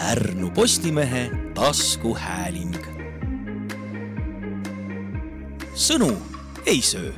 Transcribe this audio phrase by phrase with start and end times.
[0.00, 2.76] Pärnu Postimehe taskuhääling.
[5.74, 6.16] sõnu
[6.66, 7.12] ei söö.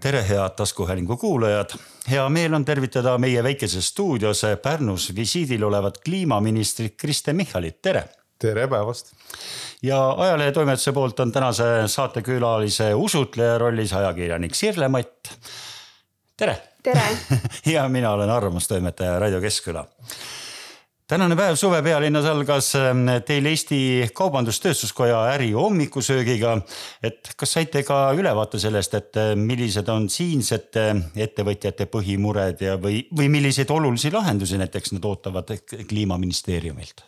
[0.00, 1.70] tere, head taskuhäälingu kuulajad.
[2.10, 8.04] hea meel on tervitada meie väikeses stuudios Pärnus visiidil olevat kliimaministrit Kristen Michalit, tere.
[8.38, 9.12] tere päevast.
[9.82, 15.28] ja ajalehetoimetuse poolt on tänase saatekülalise usutleja rollis ajakirjanik Sirle Matt.
[16.36, 16.62] tere.
[16.82, 17.02] tere
[17.74, 19.86] ja mina olen arvamustoimetaja Raido Keskküla
[21.08, 23.78] tänane päev suve pealinnas algas ähm, teil Eesti
[24.14, 26.58] Kaubandus-Tööstuskoja äri hommikusöögiga.
[27.02, 30.84] et kas saite ka ülevaate sellest, et äh, millised on siinsete
[31.16, 35.54] ettevõtjate põhimured ja, või, või milliseid olulisi lahendusi näiteks nad ootavad
[35.88, 37.06] kliimaministeeriumilt?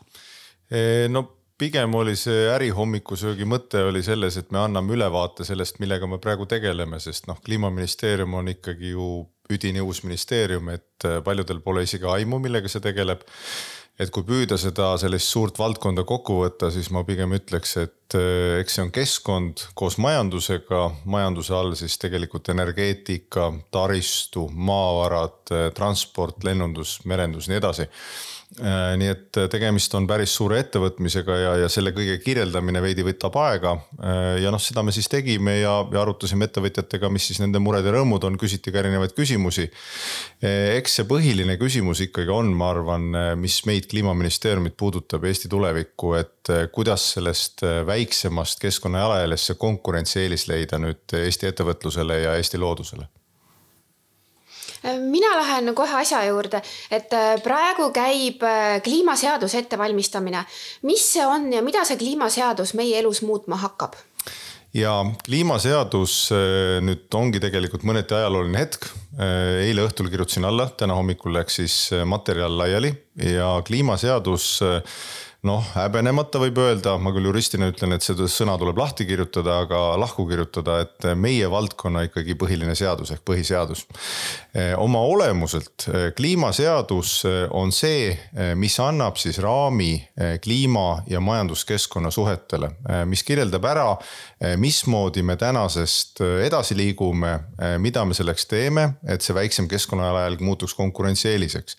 [1.10, 1.23] no
[1.59, 6.21] pigem oli see äri hommikusöögi mõte oli selles, et me anname ülevaate sellest, millega me
[6.23, 9.10] praegu tegeleme, sest noh, kliimaministeerium on ikkagi ju
[9.51, 13.27] üdini uus ministeerium, et paljudel pole isegi aimu, millega see tegeleb
[14.00, 18.57] et kui püüda seda sellist suurt valdkonda kokku võtta, siis ma pigem ütleks, et eh,
[18.62, 26.40] eks see on keskkond koos majandusega, majanduse all siis tegelikult energeetika, taristu, maavarad, eh, transport,
[26.48, 27.88] lennundus, merendus, nii edasi.
[27.90, 33.04] Äh, nii et äh, tegemist on päris suure ettevõtmisega ja, ja selle kõige kirjeldamine veidi
[33.07, 33.76] võtab aega.
[34.02, 37.87] Äh, ja noh, seda me siis tegime ja, ja arutasime ettevõtjatega, mis siis nende mured
[37.87, 39.68] ja rõõmud on, küsiti ka erinevaid küsimusi.
[40.40, 43.07] eks see põhiline küsimus ikkagi on, ma arvan,
[43.38, 50.82] mis meid kliimaministeeriumit puudutab, Eesti tulevikku, et kuidas sellest väiksemast keskkonna jalajäljest see konkurentsieelis leida
[50.82, 53.07] nüüd Eesti ettevõtlusele ja Eesti loodusele
[54.82, 60.45] mina lähen kohe asja juurde, et äh, praegu käib äh, kliimaseaduse ettevalmistamine.
[60.82, 63.98] mis see on ja mida see kliimaseadus meie elus muutma hakkab?
[64.75, 64.94] ja
[65.26, 68.88] kliimaseadus äh, nüüd ongi tegelikult mõneti ajalooline hetk.
[69.20, 72.92] eile õhtul kirjutasin alla, täna hommikul läks siis materjal laiali
[73.34, 74.60] ja kliimaseadus
[75.47, 79.78] noh, häbenemata võib öelda, ma küll juristina ütlen, et seda sõna tuleb lahti kirjutada, aga
[80.00, 83.87] lahku kirjutada, et meie valdkonna ikkagi põhiline seadus ehk põhiseadus.
[84.76, 87.14] oma olemuselt kliimaseadus
[87.56, 88.12] on see,
[88.60, 89.94] mis annab siis raami
[90.44, 92.72] kliima ja majanduskeskkonna suhetele,
[93.09, 93.88] mis kirjeldab ära,
[94.60, 97.32] mismoodi me tänasest edasi liigume,
[97.78, 101.76] mida me selleks teeme, et see väiksem keskkonnajalajälg muutuks konkurentsieeliseks.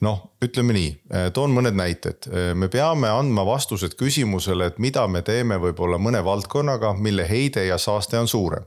[0.00, 0.90] noh, ütleme nii,
[1.34, 6.22] toon mõned näited, me peame peame andma vastused küsimusele, et mida me teeme võib-olla mõne
[6.24, 8.64] valdkonnaga, mille heide ja saaste on suurem.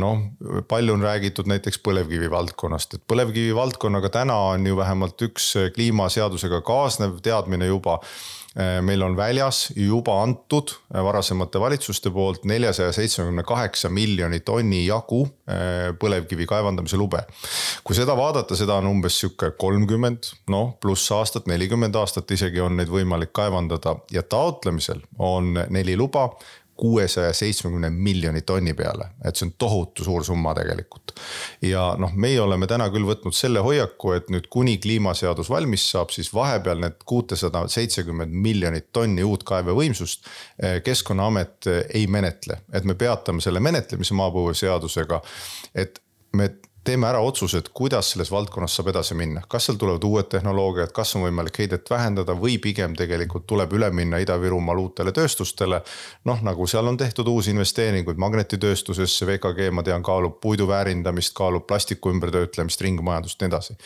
[0.00, 0.22] noh,
[0.68, 6.62] palju on räägitud näiteks põlevkivi valdkonnast, et põlevkivi valdkonnaga täna on ju vähemalt üks kliimaseadusega
[6.64, 8.00] kaasnev teadmine juba
[8.86, 15.24] meil on väljas juba antud äh, varasemate valitsuste poolt neljasaja seitsmekümne kaheksa miljoni tonni jagu
[15.26, 17.24] äh, põlevkivi kaevandamise lube.
[17.84, 22.78] kui seda vaadata, seda on umbes sihuke kolmkümmend, noh pluss aastat, nelikümmend aastat isegi on
[22.78, 26.28] neid võimalik kaevandada ja taotlemisel on neli luba
[26.76, 31.14] kuuesaja seitsmekümne miljoni tonni peale, et see on tohutu suur summa tegelikult.
[31.62, 36.10] ja noh, meie oleme täna küll võtnud selle hoiaku, et nüüd kuni kliimaseadus valmis saab,
[36.14, 40.26] siis vahepeal need kuutesada seitsekümmend miljonit tonni uut kaevevõimsust.
[40.58, 45.20] Eh, keskkonnaamet eh, ei menetle, et me peatame selle menetlemise maapõueseadusega,
[45.74, 46.02] et
[46.34, 46.50] me
[46.84, 51.14] teeme ära otsused, kuidas selles valdkonnas saab edasi minna, kas seal tulevad uued tehnoloogiad, kas
[51.16, 55.80] on võimalik heidet vähendada või pigem tegelikult tuleb üle minna Ida-Virumaal uutele tööstustele.
[56.24, 61.66] noh, nagu seal on tehtud uusi investeeringuid magnetitööstusesse, VKG, ma tean, kaalub puidu väärindamist, kaalub
[61.66, 63.76] plastiku ümbertöötlemist, ringmajandust, nii edasi.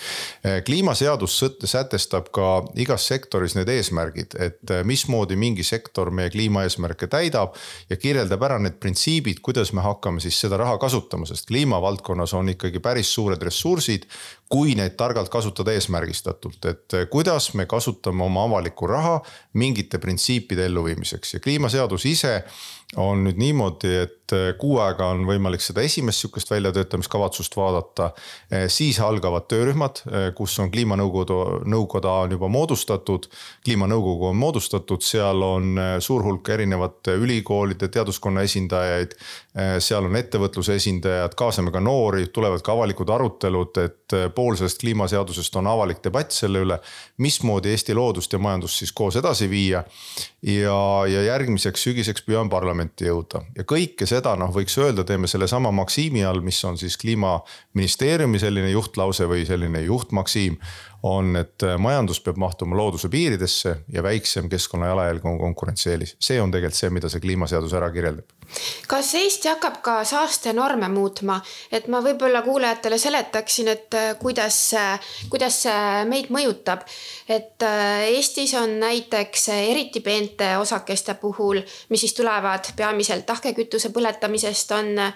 [0.45, 7.07] Eh, kliimaseadus sätestab ka igas sektoris need eesmärgid, et eh, mismoodi mingi sektor meie kliimaeesmärke
[7.07, 7.55] täidab
[7.91, 12.49] ja kirjeldab ära need printsiibid, kuidas me hakkame siis seda raha kasutama, sest kliimavaldkonnas on
[12.55, 14.09] ikkagi päris suured ressursid,
[14.49, 19.19] kui neid targalt kasutada eesmärgistatult, et eh, kuidas me kasutame oma avalikku raha
[19.61, 22.35] mingite printsiipide elluviimiseks ja kliimaseadus ise
[22.97, 28.07] on nüüd niimoodi, et eh, kuu aega on võimalik seda esimest sihukest väljatöötamiskavatsust vaadata.
[28.49, 30.01] Eh, siis algavad töörühmad,
[30.37, 33.29] kus on kliimanõukogu, nõukoda on juba moodustatud.
[33.65, 39.15] kliimanõukogu on moodustatud, seal on suur hulk erinevate ülikoolide, teaduskonna esindajaid.
[39.83, 45.59] seal on ettevõtluse esindajad, kaasame ka noori, tulevad ka avalikud arutelud, et pool sellest kliimaseadusest
[45.59, 46.79] on avalik debatt selle üle,
[47.25, 49.83] mismoodi Eesti loodust ja majandust siis koos edasi viia.
[50.43, 50.79] ja,
[51.11, 56.23] ja järgmiseks sügiseks püüame parlamenti jõuda ja kõike seda noh, võiks öelda, teeme sellesama maksiimi
[56.25, 60.61] all, mis on siis kliimaministeeriumi selline juhtlause või selline juhtmaksiim
[61.03, 66.17] on, et majandus peab mahtuma looduse piiridesse ja väiksem keskkonna jalajälg on konkurentsieelis.
[66.21, 68.39] see on tegelikult see, mida see kliimaseadus ära kirjeldab
[68.89, 71.39] kas Eesti hakkab ka saastenorme muutma,
[71.73, 74.59] et ma võib-olla kuulajatele seletaksin, et kuidas,
[75.31, 76.87] kuidas see meid mõjutab.
[77.29, 77.63] et
[78.09, 85.13] Eestis on näiteks eriti peente osakeste puhul, mis siis tulevad peamiselt tahkekütuse põletamisest, on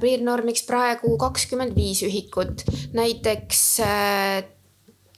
[0.00, 2.66] piirnormiks praegu kakskümmend viis ühikut.
[2.92, 3.62] näiteks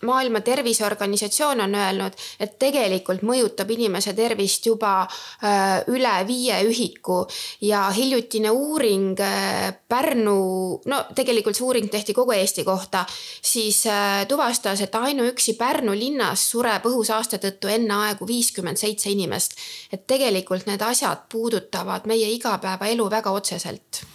[0.06, 7.22] maailma Terviseorganisatsioon on öelnud, et tegelikult mõjutab inimese tervist juba äh, üle viie ühiku
[7.66, 10.38] ja hiljutine uuring äh, Pärnu,
[10.86, 13.04] no tegelikult see uuring tehti kogu Eesti kohta,
[13.42, 19.56] siis äh, tuvastas, et ainuüksi Pärnu linnas sureb õhusaaste tõttu enneaegu viiskümmend seitse inimest.
[19.92, 24.06] et tegelikult need asjad puudutavad meie igapäevaelu väga otseselt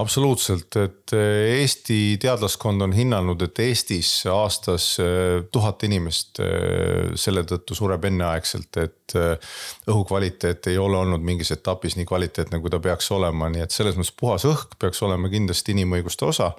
[0.00, 7.44] absoluutselt, et eh, Eesti teadlaskond on hinnanud, et Eestis aastas eh, tuhat inimest eh, selle
[7.48, 12.80] tõttu sureb enneaegselt, et õhu kvaliteet ei ole olnud mingis etapis nii kvaliteetne, kui ta
[12.80, 16.52] peaks olema, nii et selles mõttes puhas õhk peaks olema kindlasti inimõiguste osa.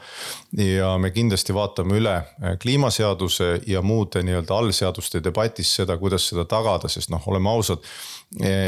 [0.58, 2.16] ja me kindlasti vaatame üle
[2.62, 7.82] kliimaseaduse ja muude nii-öelda allseaduste debatis seda, kuidas seda tagada, sest noh, oleme ausad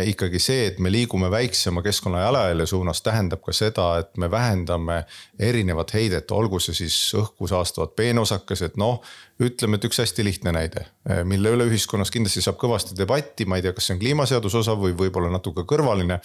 [0.06, 5.04] ikkagi see, et me liigume väiksema keskkonna jalajälje suunas, tähendab ka seda, et me vähendame
[5.40, 9.02] erinevat heidet, olgu see siis õhku saastavad peenosakesed, noh
[9.44, 13.64] ütleme, et üks hästi lihtne näide, mille üle ühiskonnas kindlasti saab kõvasti debatti, ma ei
[13.64, 16.20] tea, kas see on kliimaseaduse osa või võib-olla natuke kõrvaline.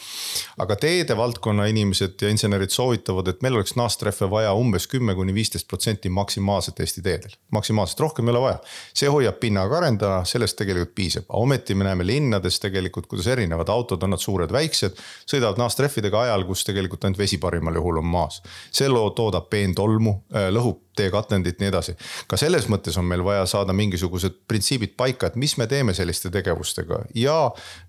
[0.58, 5.34] aga teede valdkonna inimesed ja insenerid soovitavad, et meil oleks naastrehve vaja umbes kümme kuni
[5.34, 7.30] viisteist protsenti maksimaalselt Eesti teedel.
[7.50, 8.58] maksimaalselt, rohkem ei ole vaja.
[8.94, 14.02] see hoiab pinna karendana, sellest tegelikult piisab, ometi me näeme linnades tegelikult, kuidas erinevad autod,
[14.02, 14.98] on nad suured, väiksed.
[15.26, 18.42] sõidavad naastrehvidega ajal, kus tegelikult ainult vesi parimal juhul on maas.
[18.70, 21.94] see loo toodab peentolmu, eh, lõhub teekatendit, nii edasi.
[22.28, 26.30] ka selles mõttes on meil vaja saada mingisugused printsiibid paika, et mis me teeme selliste
[26.30, 27.02] tegevustega.
[27.14, 27.36] Ja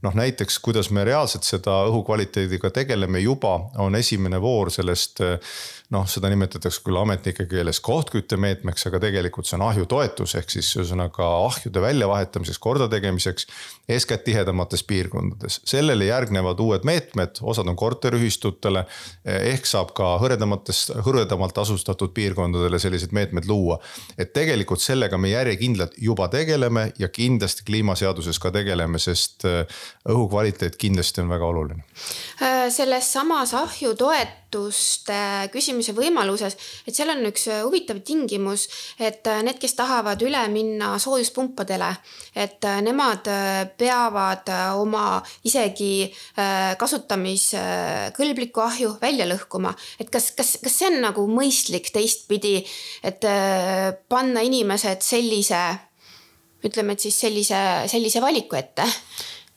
[0.01, 5.21] noh, näiteks kuidas me reaalselt seda õhukvaliteediga tegeleme, juba on esimene voor sellest
[5.93, 11.27] noh, seda nimetatakse küll ametnike keeles kohtküttemeetmeks, aga tegelikult see on ahjutoetus, ehk siis ühesõnaga
[11.45, 13.47] ahjude väljavahetamiseks, kordategemiseks.
[13.89, 18.85] eeskätt tihedamates piirkondades, sellele järgnevad uued meetmed, osad on korteriühistutele.
[19.25, 23.79] ehk saab ka hõredamates, hõredamalt asustatud piirkondadele sellised meetmed luua.
[24.17, 29.43] et tegelikult sellega me järjekindlalt juba tegeleme ja kindlasti kliimaseaduses ka tegeleme, sest
[30.09, 31.83] õhukvaliteet kindlasti on väga oluline.
[32.69, 36.55] selles samas ahjutoetuste küsimuses liikumise võimaluses,
[36.87, 38.67] et seal on üks äh, huvitav tingimus,
[38.99, 41.89] et äh, need, kes tahavad üle minna soojuspumpadele,
[42.35, 43.27] et äh, nemad
[43.77, 46.11] peavad oma isegi
[46.79, 49.73] kasutamiskõlbliku ahju välja lõhkuma.
[49.99, 52.63] et kas, kas, kas see on nagu mõistlik teistpidi,
[53.03, 53.23] et
[54.09, 55.61] panna inimesed sellise
[56.63, 57.59] ütleme, et siis sellise,
[57.91, 58.87] sellise valiku ette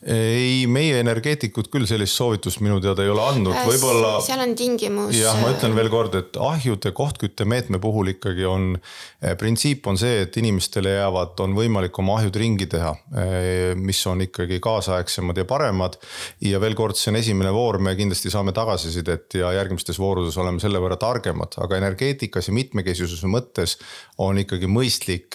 [0.05, 4.11] ei, meie energeetikud küll sellist soovitust minu teada ei ole andnud, äh, võib-olla.
[4.21, 5.15] seal on tingimus.
[5.17, 8.77] jah, ma ütlen veel kord, et ahjude kohtküttemeetme puhul ikkagi on,
[9.23, 12.93] eh, printsiip on see, et inimestele jäävad, on võimalik oma ahjud ringi teha.
[13.17, 15.97] Eh, mis on ikkagi kaasaegsemad ja paremad.
[16.41, 20.61] ja veel kord, see on esimene voor, me kindlasti saame tagasisidet ja järgmistes voorudes oleme
[20.61, 23.79] selle võrra targemad, aga energeetikas ja mitmekesisuse mõttes
[24.19, 25.31] on ikkagi mõistlik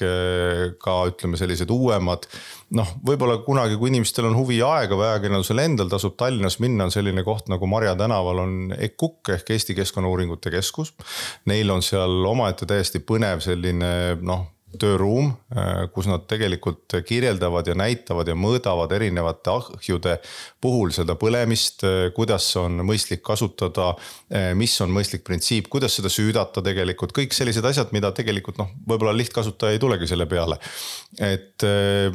[0.77, 2.27] ka ütleme, sellised uuemad
[2.75, 6.87] noh, võib-olla kunagi, kui inimestel on huvi ja aega või ajakirjandusel endal tasub Tallinnas minna,
[6.87, 10.93] on selline koht nagu Marja tänaval on EKUK ehk Eesti Keskkonnauuringute Keskus.
[11.45, 14.47] Neil on seal omaette täiesti põnev selline noh
[14.79, 20.17] tööruum, äh, kus nad tegelikult kirjeldavad ja näitavad ja mõõdavad erinevate ahjude
[20.63, 23.95] puhul seda põlemist, äh, kuidas on mõistlik kasutada,
[24.31, 28.71] äh, mis on mõistlik printsiip, kuidas seda süüdata tegelikult, kõik sellised asjad, mida tegelikult noh,
[28.87, 30.59] võib-olla lihtkasutaja ei tulegi selle peale.
[31.19, 31.63] et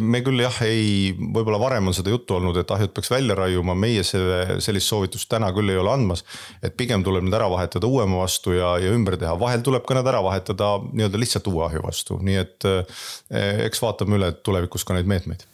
[0.01, 3.75] me küll jah, ei, võib-olla varem on seda juttu olnud, et ahjud peaks välja raiuma,
[3.77, 6.25] meie selle, sellist soovitust täna küll ei ole andmas.
[6.63, 9.99] et pigem tuleb need ära vahetada uuema vastu ja, ja ümber teha, vahel tuleb ka
[9.99, 14.33] need ära vahetada nii-öelda lihtsalt uue ahju vastu, nii et et eh, eks vaatame üle
[14.47, 15.45] tulevikus ka neid meetmeid.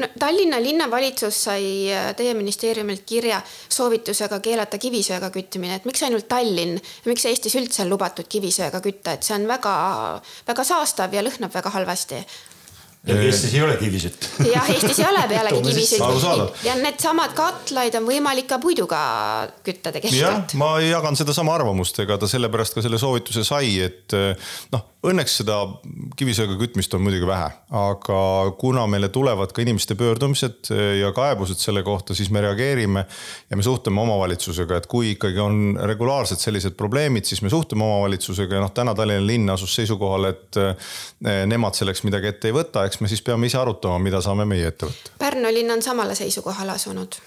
[0.00, 6.28] no Tallinna linnavalitsus sai eh, teie ministeeriumilt kirja soovitusega keelata kivisöega küttimine, et miks ainult
[6.30, 9.76] Tallinn, miks Eestis üldse on lubatud kivisöega kütta, et see on väga,
[10.48, 12.22] väga saastav ja lõhnab väga halvasti
[13.06, 14.28] Eestis ei ole kivisütt.
[14.50, 16.64] jah, Eestis ei ole pealegi kivisütt.
[16.66, 19.00] ja needsamad katlaid on võimalik ka puiduga
[19.66, 24.16] kütta jah tegelikult., ma jagan sedasama arvamust, ega ta sellepärast ka selle soovituse sai, et
[24.74, 25.58] noh, õnneks seda
[26.18, 27.48] kivisöega kütmist on muidugi vähe,
[27.78, 28.20] aga
[28.58, 30.70] kuna meile tulevad ka inimeste pöördumised
[31.00, 33.04] ja kaebused selle kohta, siis me reageerime
[33.50, 38.58] ja me suhtleme omavalitsusega, et kui ikkagi on regulaarselt sellised probleemid, siis me suhtleme omavalitsusega.
[38.58, 40.60] Ja noh, täna Tallinna linn asus seisukohale, et
[41.46, 44.68] nemad selleks midagi ette ei võta, eks me siis peame ise arutama, mida saame meie
[44.72, 45.16] ette võtta.
[45.18, 47.18] Pärnu linn on samale seisukohale asunud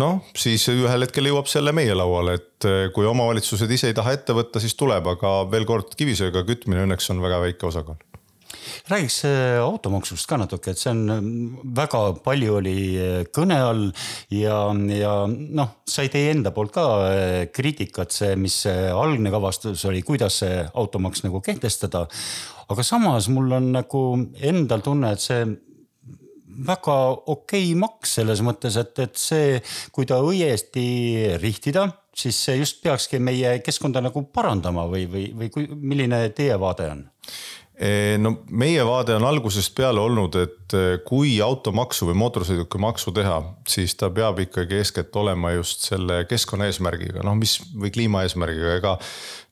[0.00, 4.36] noh, siis ühel hetkel jõuab selle meie lauale, et kui omavalitsused ise ei taha ette
[4.36, 7.96] võtta, siis tuleb, aga veel kord, kivisöega kütmine õnneks on väga väike osakaal
[8.90, 9.20] räägiks
[9.62, 12.76] automaksust ka natuke, et see on väga palju oli
[13.34, 13.84] kõne all
[14.34, 14.60] ja,
[14.96, 16.86] ja noh, sai teie enda poolt ka
[17.54, 22.06] kriitikat, see, mis see algne kavastus oli, kuidas see automaks nagu kehtestada.
[22.68, 24.02] aga samas mul on nagu
[24.42, 25.44] endal tunne, et see
[26.56, 26.96] väga
[27.26, 29.60] okei okay maks selles mõttes, et, et see,
[29.92, 35.52] kui ta õieti rihtida, siis see just peakski meie keskkonda nagu parandama või, või, või
[35.52, 37.04] kui, milline teie vaade on?
[38.18, 43.34] No meie vaade on algusest peale olnud, et kui automaksu või mootorsõidukimaksu teha,
[43.68, 48.96] siis ta peab ikkagi eeskätt olema just selle keskkonnaeesmärgiga, noh, mis või kliimaeesmärgiga, ega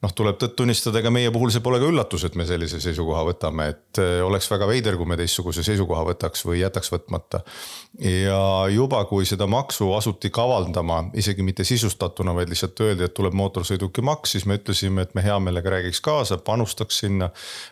[0.05, 3.25] noh, tuleb tõtt tunnistada, ega meie puhul see pole ka üllatus, et me sellise seisukoha
[3.31, 7.43] võtame, et eh, oleks väga veider, kui me teistsuguse seisukoha võtaks või jätaks võtmata.
[8.05, 8.41] ja
[8.73, 14.37] juba, kui seda maksu asuti kavaldama, isegi mitte sisustatuna, vaid lihtsalt öeldi, et tuleb mootorsõidukimaks,
[14.37, 17.31] siis me ütlesime, et me hea meelega räägiks kaasa, panustaks sinna,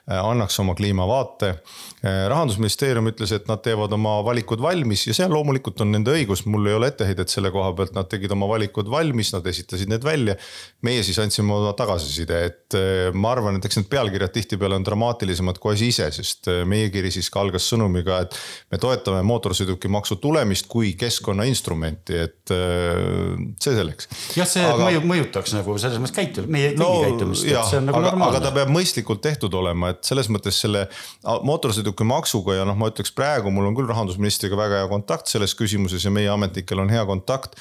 [0.08, 1.54] eh, annaks oma kliimavaate.
[2.02, 6.10] Eh, rahandusministeerium ütles, et nad teevad oma valikud valmis ja see on loomulikult on nende
[6.10, 9.90] õigus, mul ei ole etteheidet selle koha pealt, nad tegid oma valikud valmis, nad esitasid
[9.92, 10.34] need välja.
[10.82, 14.86] meie siis andsime oma tagasiside et eh, ma arvan, et eks need pealkirjad tihtipeale on
[14.86, 18.34] dramaatilisemad kui asi ise, sest eh, meie kiri siis ka algas sõnumiga, et
[18.74, 24.10] me toetame mootorsõidukimaksu tulemist kui keskkonnainstrumenti, et see selleks.
[24.40, 24.88] jah, see aga...
[24.88, 28.40] mõju, mõjutaks nagu selles mõttes käitu-, meie kõigi no, käitumist, et see on nagu normaalne.
[28.40, 30.86] aga ta peab mõistlikult tehtud olema, et selles mõttes selle
[31.22, 36.04] mootorsõidukimaksuga ja noh, ma ütleks praegu mul on küll rahandusministriga väga hea kontakt selles küsimuses
[36.06, 37.58] ja meie ametnikel on hea kontakt.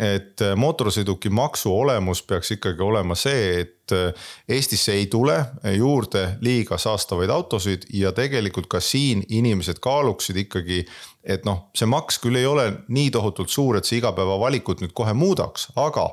[0.00, 5.36] et mootorsõidukimaksu olemus peaks ikkagi olema see, et et äh, Eestisse ei tule
[5.76, 10.84] juurde liiga saastavaid autosid ja tegelikult ka siin inimesed kaaluksid ikkagi
[11.20, 15.12] et noh, see maks küll ei ole nii tohutult suur, et see igapäevavalikut nüüd kohe
[15.12, 16.06] muudaks, aga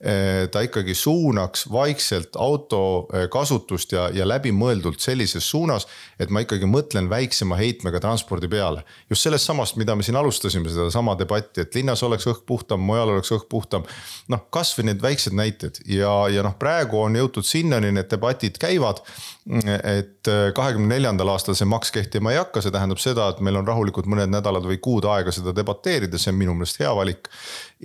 [0.00, 2.80] eh, ta ikkagi suunaks vaikselt auto
[3.12, 5.84] eh, kasutust ja, ja läbimõeldult sellises suunas,
[6.16, 8.86] et ma ikkagi mõtlen väiksema heitmega transpordi peale.
[9.12, 13.12] just sellest samast, mida me siin alustasime, sedasama debatti, et linnas oleks õhk puhtam, mujal
[13.12, 13.84] oleks õhk puhtam.
[14.32, 19.02] noh, kasvõi need väiksed näited ja, ja noh, praegu on jõutud sinnani, need debatid käivad
[19.44, 23.66] et kahekümne neljandal aastal see maks kehtima ei hakka, see tähendab seda, et meil on
[23.68, 27.28] rahulikult mõned nädalad või kuud aega seda debateerida, see on minu meelest hea valik.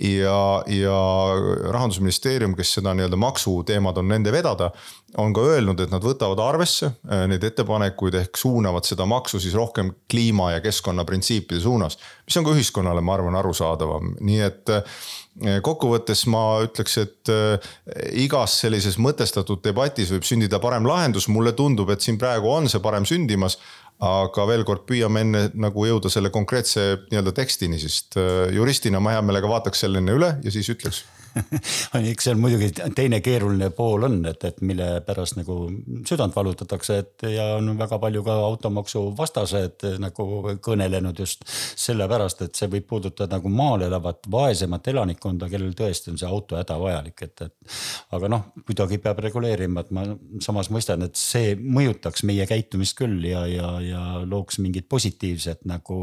[0.00, 0.96] Ja, ja
[1.70, 4.70] rahandusministeerium, kes seda nii-öelda maksuteemad on nende vedada,
[5.20, 9.54] on ka öelnud, et nad võtavad arvesse äh, neid ettepanekuid ehk suunavad seda maksu siis
[9.58, 11.98] rohkem kliima ja keskkonna printsiipide suunas.
[12.26, 15.02] mis on ka ühiskonnale, ma arvan, arusaadavam, nii et äh,
[15.66, 17.70] kokkuvõttes ma ütleks, et äh,
[18.24, 22.80] igas sellises mõtestatud debatis võib sündida parem lahendus, mulle tundub, et siin praegu on see
[22.80, 23.58] parem sündimas
[24.00, 29.16] aga veel kord püüame enne nagu jõuda selle konkreetse nii-öelda tekstini, sest äh, juristina ma
[29.16, 31.04] hea meelega vaataks selle enne üle ja siis ütleks
[32.10, 35.56] eks seal muidugi teine keeruline pool on, et, et mille pärast nagu
[36.08, 40.26] südant valutatakse, et ja on väga palju ka automaksu vastased nagu
[40.64, 46.20] kõnelenud just sellepärast, et see võib puudutada nagu maal elavat vaesemat elanikkonda, kellel tõesti on
[46.20, 47.78] see auto hädavajalik, et, et.
[48.16, 50.06] aga noh, kuidagi peab reguleerima, et ma
[50.42, 56.02] samas mõistan, et see mõjutaks meie käitumist küll ja, ja, ja looks mingit positiivset nagu,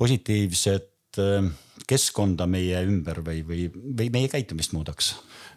[0.00, 1.52] positiivset äh,
[1.92, 5.14] keskkonda meie ümber või, või, või meie käitumist muudaks?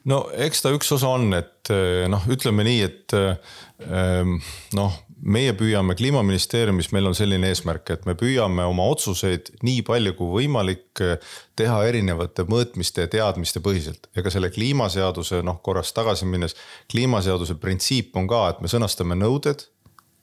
[0.10, 4.38] no eks ta üks osa on, et eh, noh, ütleme nii, et ehm,
[4.77, 10.13] noh, meie püüame kliimaministeeriumis, meil on selline eesmärk, et me püüame oma otsuseid nii palju
[10.20, 11.15] kui võimalik eh,
[11.58, 14.10] teha erinevate mõõtmiste ja teadmiste põhiselt.
[14.15, 16.58] ega selle kliimaseaduse noh, korraks tagasi minnes,
[16.92, 19.65] kliimaseaduse printsiip on ka, et me sõnastame nõuded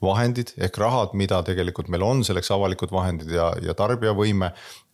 [0.03, 4.51] vahendid ehk rahad, mida tegelikult meil on selleks avalikud vahendid ja, ja tarbijavõime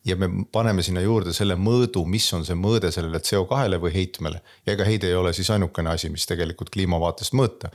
[0.08, 4.40] ja me paneme sinna juurde selle mõõdu, mis on see mõõde sellele CO2-le või heitmele.
[4.66, 7.70] ja ega heide ei ole siis ainukene asi, mis tegelikult kliima vaatest mõõta.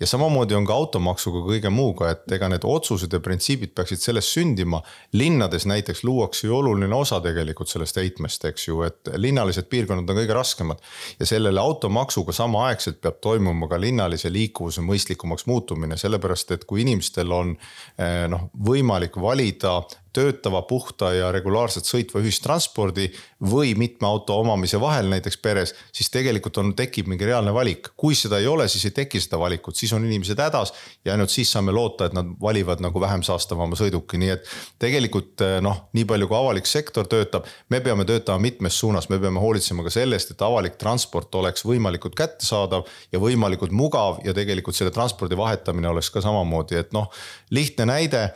[0.00, 4.34] ja samamoodi on ka automaksuga, kõige muuga, et ega need otsused ja printsiibid peaksid sellest
[4.36, 4.82] sündima.
[5.12, 10.20] linnades näiteks luuakse ju oluline osa tegelikult sellest heitmest, eks ju, et linnalised piirkonnad on
[10.22, 10.82] kõige raskemad.
[11.20, 17.32] ja sellele automaksuga samaaegselt peab toimuma ka linnalise liikuvuse mõistlikumaks muutumine, sellepärast et kui inimestel
[17.32, 17.56] on
[17.98, 19.82] eh, noh, võimalik valida
[20.18, 23.08] töötava, puhta ja regulaarselt sõitva ühistranspordi
[23.50, 27.92] või mitme auto omamise vahel näiteks peres, siis tegelikult on, tekib mingi reaalne valik.
[27.96, 30.72] kui seda ei ole, siis ei teki seda valikut, siis on inimesed hädas
[31.04, 34.50] ja ainult siis saame loota, et nad valivad nagu vähem saastavama sõiduki, nii et
[34.82, 39.20] tegelikult eh, noh, nii palju kui avalik sektor töötab, me peame töötama mitmes suunas, me
[39.22, 44.76] peame hoolitsema ka sellest, et avalik transport oleks võimalikult kättesaadav ja võimalikult mugav ja tegelikult
[44.78, 47.10] selle transpordi vahetamine oleks ka samamoodi, et noh,
[47.54, 48.28] lihtne näide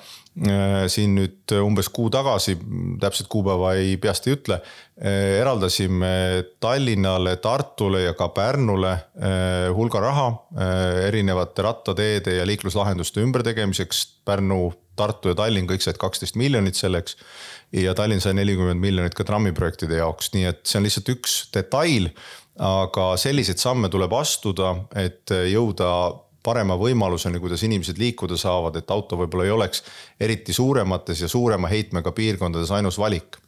[0.88, 2.54] siin nüüd umbes kuu tagasi,
[3.00, 4.56] täpset kuupäeva ei, peast ei ütle,
[4.96, 6.12] äh, eraldasime
[6.62, 10.28] Tallinnale, Tartule ja ka Pärnule äh, hulga raha
[11.08, 14.06] erinevate rattateede ja liikluslahenduste ümbertegemiseks.
[14.24, 17.16] Pärnu, Tartu ja Tallinn kõik said kaksteist miljonit selleks
[17.76, 22.10] ja Tallinn sai nelikümmend miljonit ka trammiprojektide jaoks, nii et see on lihtsalt üks detail
[22.60, 25.88] aga selliseid samme tuleb astuda, et jõuda
[26.42, 29.84] parema võimaluseni, kuidas inimesed liikuda saavad, et auto võib-olla ei oleks
[30.20, 33.38] eriti suuremates ja suurema heitmega piirkondades ainus valik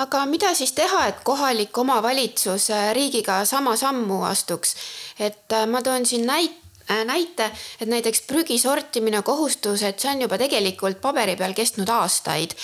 [0.00, 4.74] aga mida siis teha, et kohalik omavalitsus äh, riigiga sama sammu astuks?
[5.18, 6.56] et äh, ma toon siin näite
[6.90, 11.88] äh, näite, et näiteks prügi sortimine kohustus, et see on juba tegelikult paberi peal kestnud
[11.88, 12.56] aastaid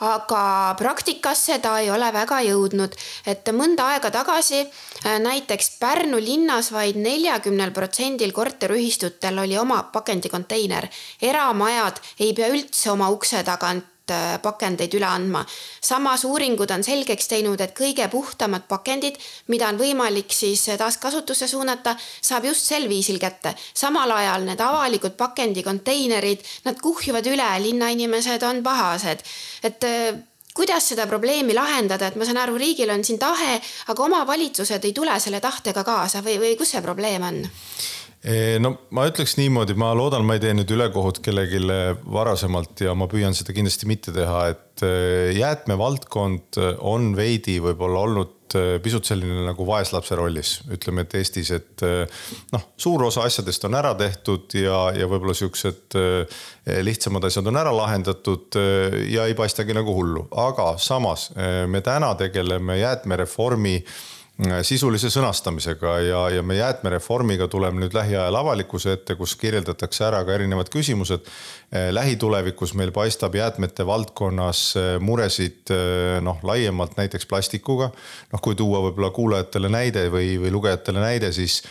[0.00, 2.96] aga praktikasse ta ei ole väga jõudnud,
[3.26, 10.88] et mõnda aega tagasi äh, näiteks Pärnu linnas vaid neljakümnel protsendil korteriühistutel oli oma pakendikontseiner.
[11.22, 13.93] eramajad ei pea üldse oma ukse tagant
[14.42, 15.44] pakendeid üle andma.
[15.80, 19.16] samas uuringud on selgeks teinud, et kõige puhtamad pakendid,
[19.48, 23.54] mida on võimalik siis taaskasutusse suunata, saab just sel viisil kätte.
[23.74, 29.22] samal ajal need avalikud pakendikonteinerid, nad kuhjuvad üle, linnainimesed on pahased.
[29.62, 30.14] et äh,
[30.54, 33.58] kuidas seda probleemi lahendada, et ma saan aru, riigil on siin tahe,
[33.90, 37.42] aga omavalitsused ei tule selle tahtega kaasa või, või kus see probleem on?
[38.64, 41.60] No ma ütleks niimoodi, ma loodan, ma ei tee nüüd ülekohut kellelegi
[42.08, 48.56] varasemalt ja ma püüan seda kindlasti mitte teha, et eh, jäätmevaldkond on veidi võib-olla olnud
[48.56, 51.84] eh, pisut selline nagu vaeslapse rollis, ütleme, et Eestis, et
[52.54, 55.98] noh, suur osa asjadest on ära tehtud ja, ja võib-olla siuksed
[56.64, 58.56] lihtsamad asjad on ära lahendatud
[59.12, 61.28] ja ei paistagi nagu hullu, aga samas
[61.68, 64.13] me täna tegeleme jäätmereformi Äh,
[64.66, 70.34] sisulise sõnastamisega ja, ja me jäätmereformiga tuleme nüüd lähiajal avalikkuse ette, kus kirjeldatakse ära ka
[70.34, 71.22] erinevad küsimused.
[71.70, 75.70] Äh, lähitulevikus meil paistab jäätmete valdkonnas äh, muresid
[76.26, 77.92] noh, laiemalt näiteks plastikuga.
[78.32, 81.62] noh, kui tuua võib-olla kuulajatele näide või, või lugejatele näide, siis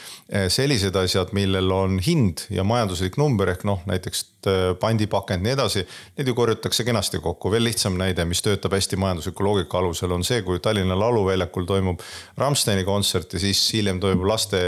[0.48, 4.33] sellised asjad, millel on hind ja majanduslik number ehk noh, näiteks
[4.80, 5.86] pandipakend, nii edasi.
[6.18, 10.26] Need ju korjatakse kenasti kokku, veel lihtsam näide, mis töötab hästi majandusliku loogika alusel, on
[10.28, 12.02] see, kui Tallinna Lauluväljakul toimub
[12.38, 14.60] Rammsteini kontsert ja siis hiljem toimub laste,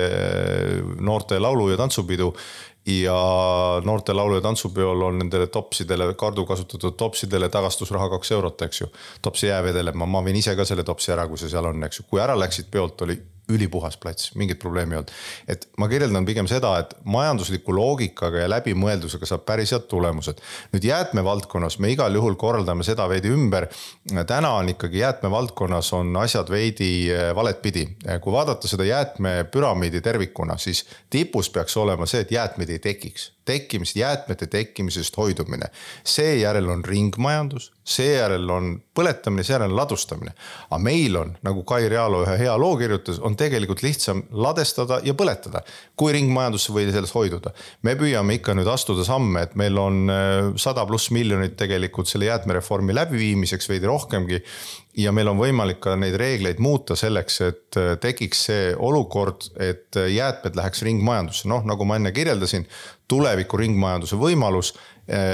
[1.00, 2.34] noorte laulu- ja tantsupidu
[2.86, 8.82] ja noorte laulu- ja tantsupeol on nendele topsidele, kardu kasutatud topsidele tagastusraha kaks eurot, eks
[8.82, 8.88] ju.
[9.22, 12.06] topsi jäävedelema, ma viin ise ka selle topsi ära, kui see seal on, eks ju,
[12.10, 13.18] kui ära läksid peolt, oli
[13.50, 15.12] ülipuhas plats, mingit probleemi ei olnud.
[15.48, 20.42] et ma kirjeldan pigem seda, et majandusliku loogikaga ja läbimõeldusega saab päris head tulemused.
[20.74, 23.68] nüüd jäätmevaldkonnas me igal juhul korraldame seda veidi ümber.
[24.28, 27.88] täna on ikkagi jäätmevaldkonnas on asjad veidi eh, valet pidi.
[28.22, 33.96] kui vaadata seda jäätmepüramiidi tervikuna, siis tipus peaks olema see, et jäätmeid ei tekiks tekkimisest,
[33.96, 35.66] jäätmete tekkimisest hoidumine.
[36.04, 40.32] seejärel on ringmajandus, seejärel on põletamine, seejärel on ladustamine.
[40.70, 45.14] aga meil on, nagu Kai Realo ühe hea loo kirjutas, on tegelikult lihtsam ladestada ja
[45.14, 45.62] põletada,
[45.96, 47.54] kui ringmajandusse või sellest hoiduda.
[47.82, 52.26] me püüame ikka nüüd astuda samme, et meil on äh, sada pluss miljonit tegelikult selle
[52.32, 54.42] jäätmereformi läbiviimiseks, veidi rohkemgi
[54.98, 59.96] ja meil on võimalik ka neid reegleid muuta selleks, et äh, tekiks see olukord, et
[60.00, 62.68] äh, jäätmed läheks ringmajandusse, noh nagu ma enne kirjeldasin,
[63.12, 64.74] tuleviku ringmajanduse võimalus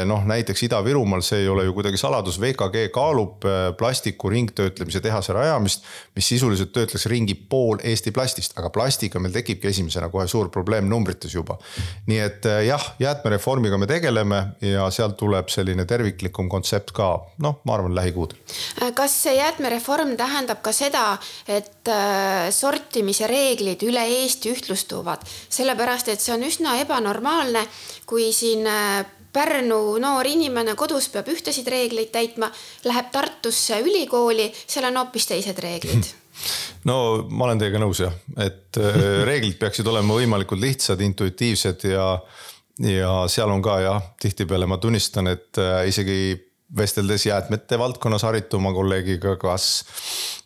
[0.05, 5.33] noh, näiteks Ida-Virumaal, see ei ole ju kuidagi saladus, VKG kaalub eh, plastiku ringtöötlemise tehase
[5.33, 10.49] rajamist, mis sisuliselt töötleks ringi pool Eesti plastist, aga plastiga meil tekibki esimesena kohe suur
[10.51, 11.55] probleem numbrites juba.
[12.07, 17.61] nii et eh, jah, jäätmereformiga me tegeleme ja sealt tuleb selline terviklikum kontsept ka, noh,
[17.63, 18.37] ma arvan, lähikuudel.
[18.95, 21.15] kas see jäätmereform tähendab ka seda,
[21.47, 21.87] et
[22.51, 27.63] sortimise reeglid üle Eesti ühtlustuvad, sellepärast et see on üsna ebanormaalne,
[28.05, 28.67] kui siin
[29.33, 32.51] Pärnu noor inimene kodus peab ühtesid reegleid täitma,
[32.83, 36.11] läheb Tartusse ülikooli, seal on hoopis teised reeglid
[36.89, 36.97] no
[37.29, 42.07] ma olen teiega nõus jah, et äh, reeglid peaksid olema võimalikult lihtsad, intuitiivsed ja,
[42.87, 46.21] ja seal on ka jah, tihtipeale ma tunnistan, et äh, isegi
[46.77, 49.83] vesteldes jäätmete valdkonnas harituma kolleegiga, kas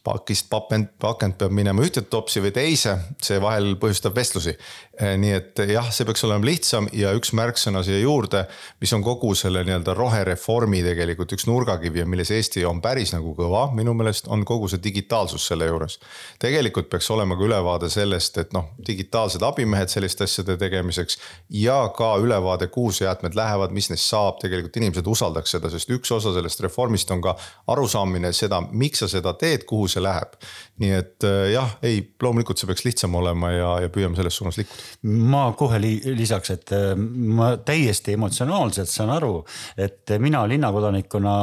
[0.04, 4.56] pakist pakend, pakend peab minema ühte topsi või teise, see vahel põhjustab vestlusi.
[4.95, 8.45] Eh, nii et jah, see peaks olema lihtsam ja üks märksõna siia juurde,
[8.79, 13.34] mis on kogu selle nii-öelda rohereformi tegelikult üks nurgakivi ja milles Eesti on päris nagu
[13.36, 15.97] kõva, minu meelest on kogu see digitaalsus selle juures.
[16.39, 21.19] tegelikult peaks olema ka ülevaade sellest, et noh, digitaalsed abimehed selliste asjade tegemiseks
[21.60, 25.91] ja ka ülevaade, kuhu see jäätmed lähevad, mis neist saab, tegelikult inimesed usaldaks seda, sest
[25.91, 27.36] üks osa sellest reformist on ka
[27.75, 30.39] arusaamine seda, miks sa seda teed, kuhu see läheb.
[30.79, 34.63] nii et äh, jah, ei, loomulikult see peaks lihtsam olema ja, ja püüame selles suunas
[34.63, 34.85] liikuda.
[35.08, 39.39] Ma kohe li lisaks, et äh, ma täiesti emotsionaalselt saan aru,
[39.78, 41.36] et mina linnakodanikuna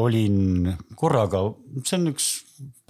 [0.00, 1.46] olin korraga,
[1.84, 2.28] see on üks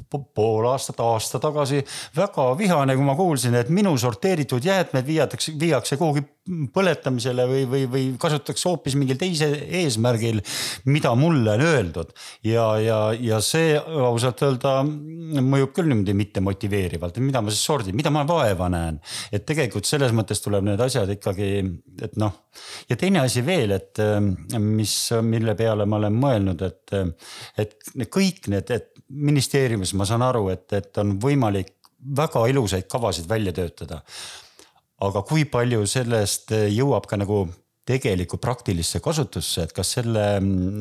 [0.08, 1.82] pool aastat, aasta tagasi
[2.16, 6.24] väga vihane, kui ma kuulsin, et minu sorteeritud jäätmed viiatakse, viiakse kuhugi
[6.72, 10.40] põletamisele või, või, või kasutatakse hoopis mingil teisel eesmärgil,
[10.88, 12.12] mida mulle on öeldud.
[12.46, 17.64] ja, ja, ja see ausalt öelda mõjub küll niimoodi mitte motiveerivalt, et mida ma siis
[17.68, 19.00] sordin, mida ma vaeva näen.
[19.32, 21.50] et tegelikult selles mõttes tuleb need asjad ikkagi,
[22.02, 22.32] et noh.
[22.88, 24.00] ja teine asi veel, et
[24.58, 26.96] mis, mille peale ma olen mõelnud, et,
[27.58, 31.74] et kõik need, et ministeeriumis ma saan aru, et, et on võimalik
[32.16, 34.02] väga ilusaid kavasid välja töötada.
[35.00, 37.46] aga kui palju sellest jõuab ka nagu
[37.88, 40.24] tegelikku praktilisse kasutusse, et kas selle,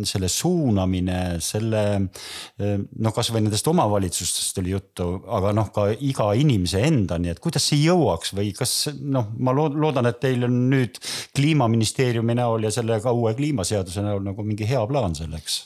[0.10, 7.32] selle suunamine, selle noh, kasvõi nendest omavalitsustest oli juttu, aga noh, ka iga inimese endani,
[7.32, 11.00] et kuidas see jõuaks või kas noh, ma loodan, et teil on nüüd
[11.38, 15.62] kliimaministeeriumi näol ja selle ka uue kliimaseaduse näol nagu mingi hea plaan selleks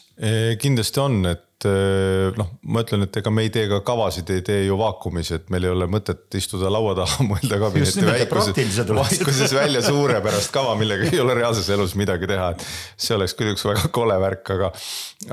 [0.62, 4.42] kindlasti on, et Eh, noh, ma ütlen, et ega me ei tee ka kavasid, ei
[4.46, 9.54] tee ju vaakumis, et meil ei ole mõtet istuda laua taha, mõelda kabineti väikuses, vaikuses
[9.54, 12.66] välja suure pärast kava, millega ei ole reaalses elus midagi teha, et
[12.98, 14.72] see oleks küll üks väga kole värk, aga,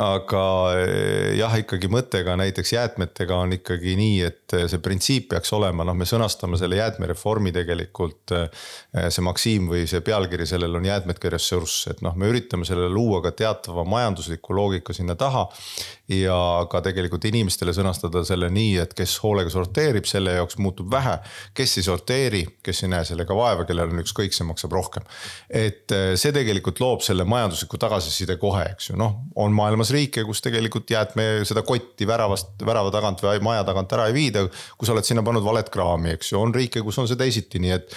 [0.05, 0.43] aga
[0.83, 5.97] eh, jah, ikkagi mõttega näiteks jäätmetega on ikkagi nii, et see printsiip peaks olema, noh,
[5.97, 8.37] me sõnastame selle jäätmereformi tegelikult.
[8.37, 12.69] Eh, see maksiim või see pealkiri sellel on jäätmed kui ressurss, et noh, me üritame
[12.69, 15.46] sellele luua ka teatava majandusliku loogika sinna taha
[16.09, 16.37] ja
[16.70, 21.18] ka tegelikult inimestele sõnastada selle nii, et kes hoolega sorteerib, selle jaoks muutub vähe.
[21.54, 25.04] kes ei sorteeri, kes ei näe sellega vaeva, kellel on ükskõik, see maksab rohkem.
[25.50, 30.24] et eh, see tegelikult loob selle majandusliku tagasiside kohe, eks ju, noh, on maailmas riike,
[30.24, 34.46] kus tegelikult jäätme seda kotti väravast, värava tagant või maja tagant ära ei viida.
[34.78, 37.61] kui sa oled sinna pannud valet kraami, eks ju, on riike, kus on see teisiti,
[37.61, 37.92] nii et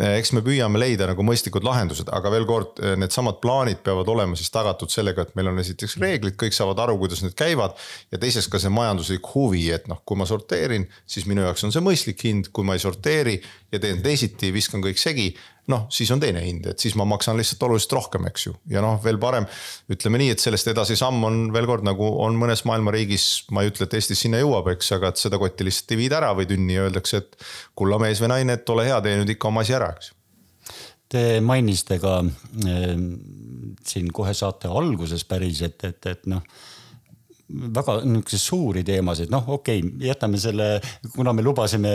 [0.00, 4.10] eh, eks me püüame leida nagu mõistlikud lahendused, aga veel kord, eh, needsamad plaanid peavad
[4.10, 7.76] olema siis tagatud sellega, et meil on esiteks reeglid, kõik saavad aru, kuidas need käivad
[8.12, 11.74] ja teiseks ka see majanduslik huvi, et noh, kui ma sorteerin, siis minu jaoks on
[11.74, 13.38] see mõistlik hind, kui ma ei sorteeri
[13.72, 15.32] ja teen teisiti, viskan kõik segi.
[15.70, 18.80] noh, siis on teine hind, et siis ma maksan lihtsalt oluliselt rohkem, eks ju, ja
[18.82, 19.46] noh, veel parem.
[19.94, 23.62] ütleme nii, et sellest edasi samm on veel kord nagu on mõnes maailma riigis, ma
[23.62, 26.32] ei ütle, et Eestis sinna jõuab, eks, aga et seda kotti lihtsalt ei viida ära
[26.34, 27.38] või tünni ja öeldakse, et.
[27.78, 30.10] kulla mees või naine, et ole hea, tee nüüd ikka oma asi ära, eks
[31.12, 32.92] Te mainisite ka äh,
[33.86, 36.44] siin kohe saate alguses päris, et, et, et noh
[37.52, 40.68] väga niisuguseid suuri teemasid, noh, okei okay,, jätame selle,
[41.14, 41.92] kuna me lubasime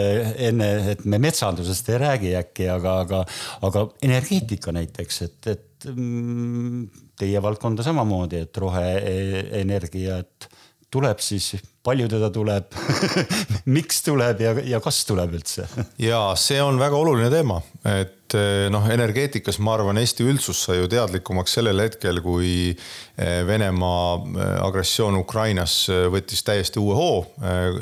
[0.49, 3.23] enne, et me metsandusest ei räägi äkki, aga, aga,
[3.67, 6.84] aga energeetika näiteks, et, et mm,
[7.19, 10.49] teie valdkonda samamoodi, et roheenergia, et
[10.93, 12.77] tuleb siis, palju teda tuleb
[13.77, 15.67] miks tuleb ja, ja kas tuleb üldse?
[16.01, 17.60] ja see on väga oluline teema,
[17.97, 23.43] et eh, noh, energeetikas ma arvan, Eesti üldsus sai ju teadlikumaks sellel hetkel, kui eh,
[23.47, 25.79] Venemaa eh, agressioon Ukrainas
[26.13, 27.21] võttis täiesti uue hoo.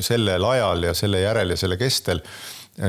[0.04, 2.22] sellel ajal ja selle järel ja selle kestel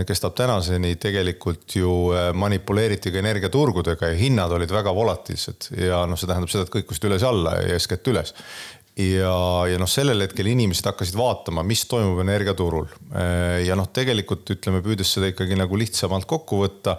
[0.07, 1.91] kestab tänaseni, tegelikult ju
[2.35, 7.07] manipuleeriti ka energiaturgudega ja hinnad olid väga volatiilsed ja noh, see tähendab seda, et kõikusid
[7.07, 8.35] üles-alla ja eeskätt üles
[8.97, 9.37] ja,
[9.71, 12.87] ja noh, sellel hetkel inimesed hakkasid vaatama, mis toimub energiaturul.
[13.67, 16.97] ja noh, tegelikult ütleme, püüdes seda ikkagi nagu lihtsamalt kokku võtta.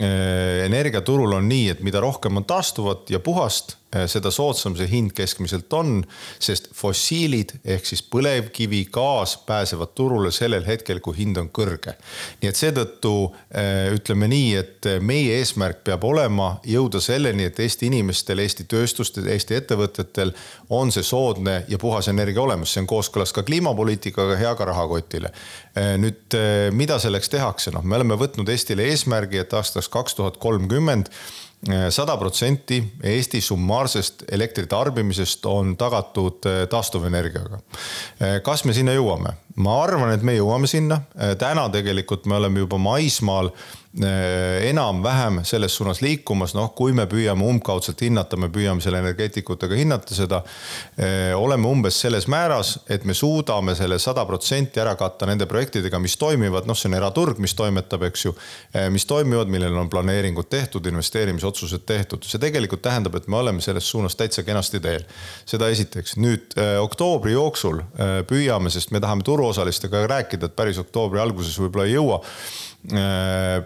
[0.00, 5.12] energiaturul on nii, et mida rohkem on taastuvat ja puhast Äh, seda soodsam see hind
[5.16, 6.00] keskmiselt on,
[6.42, 11.94] sest fossiilid ehk siis põlevkivi, gaas pääsevad turule sellel hetkel, kui hind on kõrge.
[12.42, 17.86] nii et seetõttu äh, ütleme nii, et meie eesmärk peab olema jõuda selleni, et Eesti
[17.90, 20.34] inimestel, Eesti tööstustel, Eesti ettevõtetel
[20.74, 25.32] on see soodne ja puhas energia olemas, see on kooskõlas ka kliimapoliitikaga, hea ka rahakotile.
[25.78, 26.36] Äh, nüüd,
[26.74, 31.12] mida selleks tehakse, noh, me oleme võtnud Eestile eesmärgi, et aastaks kaks tuhat kolmkümmend
[31.90, 37.58] sada protsenti Eesti summaarsest elektri tarbimisest on tagatud taastuvenergiaga.
[38.42, 39.34] kas me sinna jõuame?
[39.56, 41.00] ma arvan, et me jõuame sinna.
[41.38, 43.50] täna tegelikult me oleme juba maismaal
[43.96, 50.14] enam-vähem selles suunas liikumas, noh, kui me püüame umbkaudselt hinnata, me püüame selle energeetikutega hinnata
[50.14, 50.42] seda.
[51.00, 56.00] Äh, oleme umbes selles määras, et me suudame selle sada protsenti ära katta nende projektidega,
[56.02, 58.34] mis toimivad, noh, see on eraturg, mis toimetab, eks ju.
[58.74, 63.64] Äh, mis toimivad, millel on planeeringud tehtud, investeerimisotsused tehtud, see tegelikult tähendab, et me oleme
[63.64, 65.08] selles suunas täitsa kenasti teel.
[65.46, 67.80] seda esiteks, nüüd oktoobri jooksul
[68.28, 72.20] püüame, sest me tahame turuosalistega rääkida, et päris oktoobri alguses võib-olla ei jõua
[72.75, 72.75] Äh,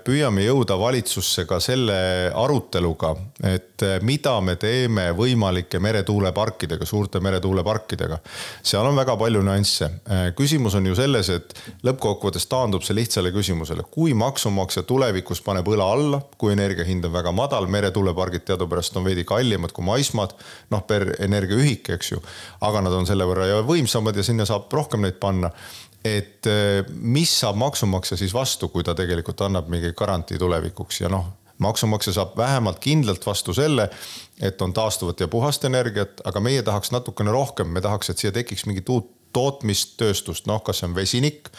[0.05, 1.97] püüame jõuda valitsusse ka selle
[2.37, 3.11] aruteluga,
[3.45, 8.19] et äh, mida me teeme võimalike meretuuleparkidega, suurte meretuuleparkidega.
[8.63, 9.91] seal on väga palju nüansse.
[10.09, 11.53] Äh, küsimus on ju selles, et
[11.85, 17.13] lõppkokkuvõttes taandub see lihtsale küsimusele, kui maksumaksja tulevikus paneb õla alla, kui energia hind on
[17.13, 20.33] väga madal, meretuulepargid teadupärast on veidi kallimad kui maismaad,
[20.73, 22.25] noh per energiaühik, eks ju.
[22.61, 25.53] aga nad on selle võrra võimsamad ja sinna saab rohkem neid panna
[26.05, 31.01] et äh, mis saab maksumaksja siis vastu, kui ta tegelikult annab mingi garantii tulevikuks?
[31.05, 31.27] Ja noh,
[31.61, 33.91] maksumaksja saab vähemalt kindlalt vastu selle,
[34.41, 38.33] et on taastuvat ja puhast energiat, aga meie tahaks natukene rohkem, me tahaks, et siia
[38.33, 41.51] tekiks mingit uut tootmistööstust, noh, kas see on vesinik,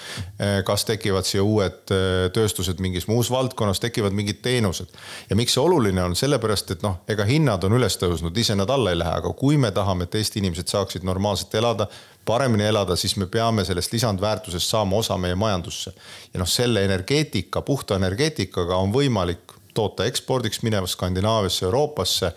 [0.42, 4.92] äh, kas tekivad siia uued äh, tööstused mingis muus valdkonnas, tekivad mingid teenused.
[5.30, 8.70] ja miks see oluline on, sellepärast et noh, ega hinnad on üles tõusnud, ise nad
[8.70, 11.88] alla ei lähe, aga kui me tahame, et Eesti inimesed saaksid normaalselt elada,
[12.26, 15.94] paremini elada, siis me peame sellest lisandväärtusest saama osa meie majandusse.
[16.34, 22.32] ja noh, selle energeetika, puhta energeetikaga on võimalik toota ekspordiks mineva Skandinaaviasse, Euroopasse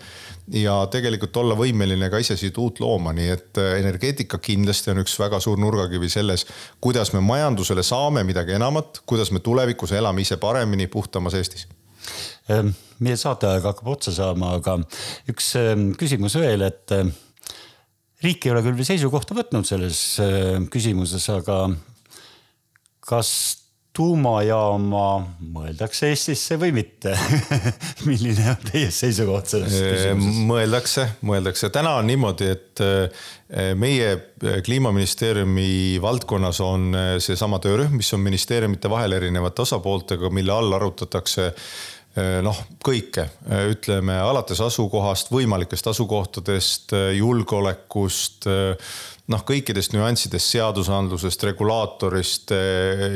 [0.53, 5.01] ja tegelikult olla võimeline ka ise siit uut looma, nii et äh, energeetika kindlasti on
[5.03, 6.45] üks väga suur nurgakivi selles,
[6.81, 11.67] kuidas me majandusele saame midagi enamat, kuidas me tulevikus elame ise paremini, puhtamas Eestis
[12.49, 14.77] ehm, meie saateaeg hakkab otsa saama, aga
[15.31, 17.11] üks ehm, küsimus veel, et ehm,
[18.25, 21.67] riik ei ole küll seisukohta võtnud selles äh, küsimuses, aga
[23.05, 23.29] kas
[23.95, 25.03] tuumajaama
[25.55, 27.13] mõeldakse Eestisse või mitte
[28.09, 30.41] milline on teie seisukoht selles küsimuses?
[30.49, 31.69] mõeldakse, mõeldakse.
[31.71, 33.25] täna on niimoodi, et äh,
[33.79, 36.91] meie äh, kliimaministeeriumi valdkonnas on
[37.23, 43.65] seesama töörühm, mis on ministeeriumite vahel erinevate osapooltega, mille all arutatakse Äh, noh, kõike, äh,
[43.73, 48.47] ütleme alates asukohast, võimalikest asukohtadest, äh, julgeolekust,
[49.27, 52.51] noh, kõikidest nüanssidest, seadusandlusest, regulaatorist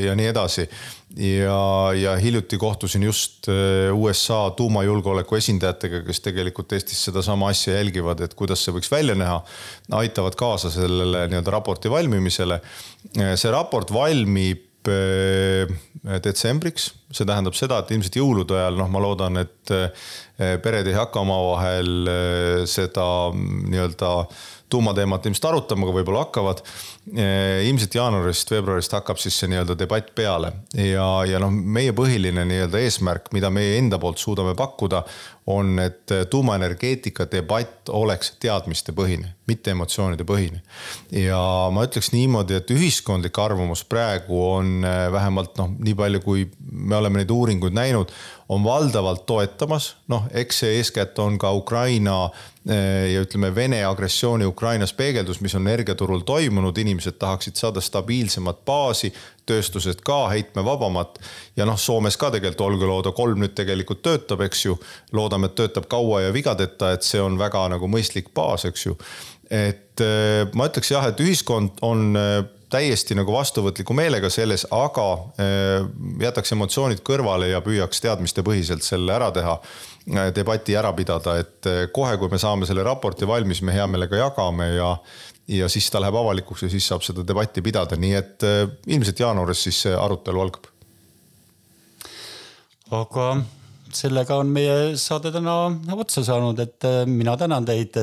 [0.03, 0.67] ja nii edasi.
[1.15, 3.47] ja, ja hiljuti kohtusin just
[3.93, 9.43] USA tuumajulgeoleku esindajatega, kes tegelikult Eestis sedasama asja jälgivad, et kuidas see võiks välja näha.
[9.91, 12.59] aitavad kaasa sellele nii-öelda raporti valmimisele.
[13.13, 14.65] see raport valmib
[16.23, 20.97] detsembriks see tähendab seda, et ilmselt jõulude ajal, noh, ma loodan, et eh, pered ei
[20.97, 24.13] hakka omavahel eh, seda nii-öelda
[24.69, 26.61] tuumateemat ilmselt arutama, aga võib-olla hakkavad.
[27.09, 32.45] Eh, ilmselt jaanuarist, veebruarist hakkab siis see nii-öelda debatt peale ja, ja noh, meie põhiline
[32.45, 35.01] nii-öelda eesmärk, mida meie enda poolt suudame pakkuda,
[35.49, 40.61] on, et tuumaenergeetika debatt oleks teadmistepõhine, mitte emotsioonide põhine.
[41.17, 41.41] ja
[41.73, 47.21] ma ütleks niimoodi, et ühiskondlik arvamus praegu on vähemalt noh, nii palju, kui me oleme
[47.21, 48.11] neid uuringuid näinud,
[48.49, 52.29] on valdavalt toetamas, noh, eks see eeskätt on ka Ukraina
[52.69, 58.65] eh, ja ütleme, Vene agressiooni Ukrainas peegeldus, mis on energiaturul toimunud, inimesed tahaksid saada stabiilsemat
[58.65, 59.13] baasi,
[59.45, 61.19] tööstused ka heitmevabamat.
[61.57, 64.77] ja noh, Soomes ka tegelikult Olkiluoto kolm nüüd tegelikult töötab, eks ju.
[65.11, 68.97] loodame, et töötab kaua ja vigadeta, et see on väga nagu mõistlik baas, eks ju.
[69.49, 75.05] et eh, ma ütleks jah, et ühiskond on eh, täiesti nagu vastuvõtliku meelega selles, aga
[75.41, 75.87] eh,
[76.21, 79.55] jätaks emotsioonid kõrvale ja püüaks teadmistepõhiselt selle ära teha.
[80.09, 83.87] Eh, debati ära pidada, et eh, kohe, kui me saame selle raporti valmis, me hea
[83.89, 84.93] meelega jagame ja
[85.49, 88.43] ja siis ta läheb avalikuks ja siis saab seda debatti pidada, nii et
[88.85, 90.67] ilmselt jaanuaris siis see arutelu algab.
[92.93, 93.25] aga
[93.95, 95.55] sellega on meie saade täna
[95.95, 97.97] otsa saanud, et äh, mina tänan teid.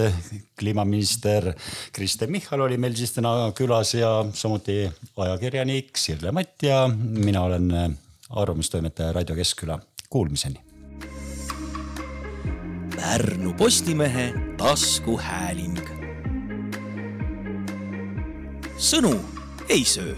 [0.56, 1.52] kliimaminister
[1.92, 7.70] Kristen Michal oli meil siis täna külas ja samuti ajakirjanik Sirle Matt ja mina olen
[7.70, 7.90] äh,
[8.30, 9.78] arvamustoimetaja Raido Keskküla.
[10.10, 10.60] Kuulmiseni.
[12.96, 15.78] Pärnu Postimehe taskuhääling.
[18.76, 19.14] sõnu
[19.68, 20.14] ei söö